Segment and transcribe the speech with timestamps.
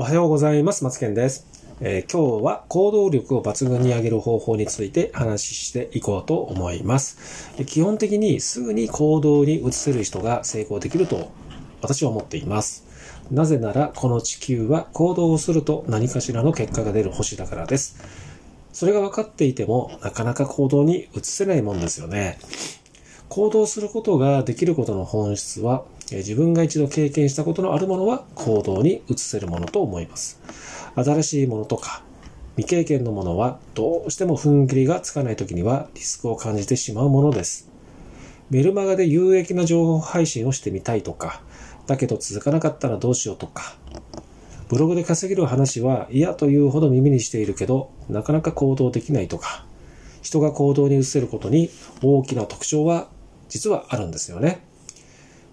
[0.00, 0.84] おはようございます。
[0.84, 1.48] 松健です、
[1.80, 7.52] えー今日は行動力を抜群に上げる方法について話していこうと思います。
[7.66, 11.32] 基本的にすぐに行動に移せる人が成功できると
[11.82, 12.86] 私は思っています。
[13.32, 17.96] なぜならこの地球は行動をすると何かしらの結果が出る星だからです。
[18.72, 22.38] それが分かっていてもなかなか行動に移せないもんですよね。
[23.28, 25.82] 行動することができることの本質は、
[26.16, 30.40] 自分が一度経験したことのあるものは行動に移せるものと思います。
[30.94, 32.02] 新しいものとか
[32.56, 37.70] 未経験のものはどうしても踏ん切りがつかない時にはリスクを感じてしまうものです。
[38.50, 41.42] メルマガで有益な情報配信をしてみたいとか、
[41.86, 43.76] だけど続かなかったらどうしようとか、
[44.68, 49.66] ブログで稼げる話は嫌というほど耳にしているけど、なかなか行動できないとか、
[50.22, 51.70] 人が行動に移せることに
[52.02, 53.08] 大きな特徴は
[53.48, 54.67] 実はあるんですよね。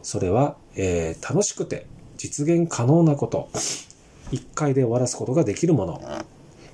[0.05, 3.49] それは、えー楽しくて実現可能なこと、
[4.31, 5.99] 一回で終わらすことができるもの、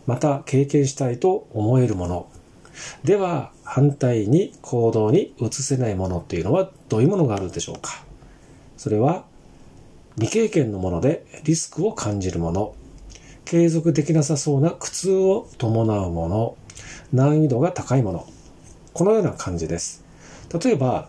[0.06, 2.28] また経験したいと思えるもの。
[3.06, 8.04] では、反対に行動に移せないものっていうのはどういうものがあるでしょうか
[8.76, 9.24] それは、
[10.16, 12.76] 未経験のものでリスクを感じるもの、
[13.46, 16.58] 継続できなさそうな苦痛を伴うもの、
[17.14, 18.28] 難易度が高いもの。
[18.92, 20.04] このような感じです。
[20.62, 21.08] 例えば、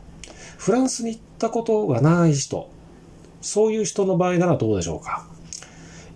[0.57, 2.71] フランスに行ったことがない人、
[3.41, 5.27] そういう人の場合ならどうでしょうか？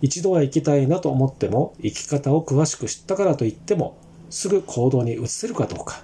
[0.00, 3.98] 一度は行きたいなと思っても、生き方を詳しく知ったからといっても、
[4.30, 6.00] すぐ行動に移せるかどうか。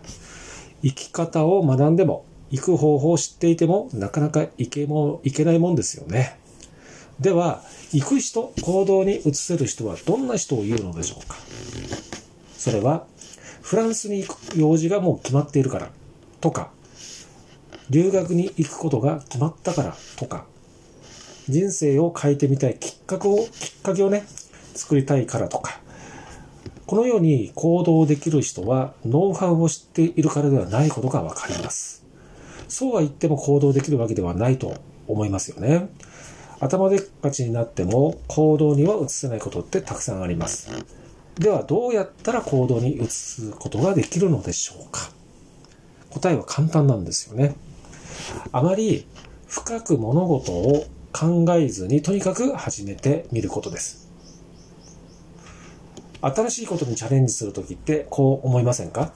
[0.83, 6.39] 生き方を学んでも、行く方法を知っていても、なかなか行けも、行けないもんですよね。
[7.21, 7.63] では、
[7.93, 11.37] 行く人、行動に移せる人はどんな人を言うのでしょうか？
[12.57, 13.07] それは、
[13.61, 15.91] フランスに行く用事がもう決まっているから、
[16.41, 16.71] とか、
[17.93, 20.47] 留学に行くことが決まったから、とか、
[21.51, 24.25] 人生を変えてみたいきっかけを、きっかけをね、
[24.75, 25.79] 作りたいからとか、
[26.87, 32.03] このように行動できる人はノウハウを知っているからではないことがわかります。
[32.67, 34.75] そうは言っても行動できるわけではないと
[35.07, 35.91] 思いますよね。
[36.61, 40.71] 頭でっかちになっても行動には移せないことってたくさんあります。
[41.39, 45.11] ではどうやったら行動に移すことができるのでしょうか
[46.11, 47.55] 答えは簡単なんですよね。
[48.53, 49.07] あまり
[49.47, 54.11] 深く物事を考えずにとにかく始めてみることです。
[56.21, 59.13] 新しいことにチャレンジするときってこう思いませんか？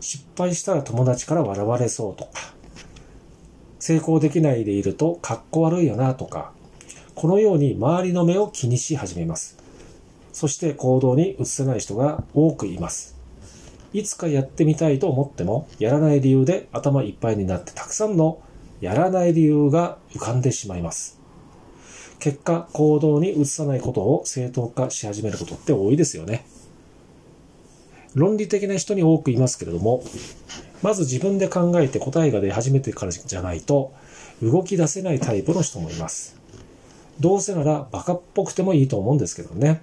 [0.00, 2.30] 失敗したら友達から笑われそうとか、
[3.78, 6.52] 成功できないでいると格好悪いよなとか、
[7.14, 9.58] このように周りの目を気にし始めます。
[10.32, 13.16] そして行動に移せない人が多くいます。
[13.92, 18.40] いつかやってみたいと思っても、やらない理由で頭いっぱいになってたくさんの
[18.80, 21.20] やらない理由が浮かんでしまいます。
[22.18, 26.44] 結果、行動に移さないことを正当化し始めることって多いですよね。
[28.14, 30.02] 論理的な人に多くいますけれども、
[30.82, 33.92] まず自分で考えて答えが出始めてからじゃないと、
[34.42, 36.36] 動き出せないタイプの人もいます。
[37.20, 39.80] どうせならバカっぽくてもいいと思うんですけどね。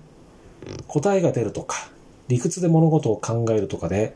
[0.88, 1.90] 答えが出るとか、
[2.30, 4.16] 理屈で物事を考えるとかで、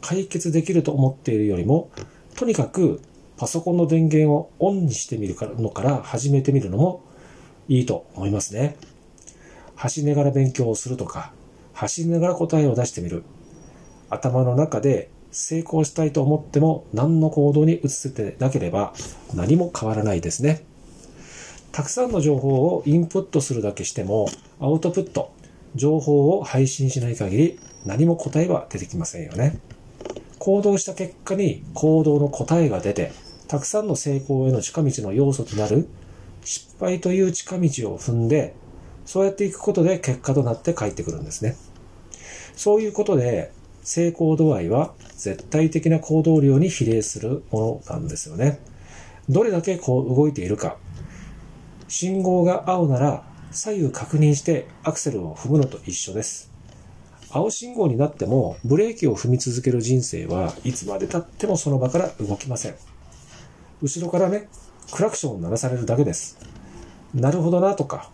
[0.00, 1.90] 解決できると思っているよりも、
[2.36, 3.00] とにかく
[3.36, 7.02] パソコンの電源をオンにしてみるのから始めてみるのも
[7.68, 8.76] いいと思いますね。
[9.76, 11.32] 走りながら勉強をするとか、
[11.72, 13.24] 走りながら答えを出してみる。
[14.10, 18.92] 頭の中で成功したいと思っても何の行動に移せてなければ
[19.34, 20.64] 何も変わらないですね。
[21.72, 24.28] たくさんの情報をインプットするだけしても
[24.58, 25.32] アウトプット、
[25.74, 29.58] 情報を配信しない限り何も答えは出てきませんよね。
[30.38, 33.12] 行動した結果に行動の答えが出て、
[33.46, 35.88] たくさんの成功への近道の要素となる
[36.44, 38.54] 失敗という近道を踏んで、
[39.04, 41.56] そうやっていくことで結果となって返ってくるんですね。
[42.56, 43.52] そういうことで、
[43.82, 48.60] 成功度合いは絶対的な行動量に比例するものなんですよね。
[49.28, 50.76] どれだけこう動いているか。
[51.88, 56.50] 信号が青なら左右確認してアクセルを踏むのと一緒です。
[57.30, 62.74] 青信号になってもブレーキを踏み続ける人生はいつまで経ってもその場から動きません。
[63.82, 64.48] 後ろからね、
[64.92, 66.38] クラクションを鳴らされるだけです。
[67.14, 68.10] なるほどなとか、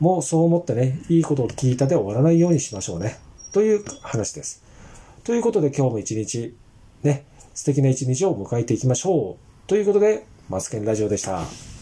[0.00, 3.18] もうそう思ってね、いいことを聞いたで終わらないようにしましょうね。
[3.52, 4.62] という話です。
[5.24, 6.54] ということで今日も一日、
[7.02, 7.24] ね、
[7.54, 9.68] 素敵な一日を迎えていきましょう。
[9.68, 11.75] ということで、マツケンラジオでした。